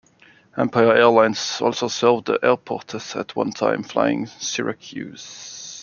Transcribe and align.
Empire 0.57 0.95
Airlines 0.95 1.61
also 1.61 1.87
served 1.87 2.25
the 2.25 2.39
airport 2.41 2.95
at 3.13 3.35
one 3.35 3.51
time, 3.51 3.83
flying 3.83 4.25
to 4.25 4.43
Syracuse. 4.43 5.77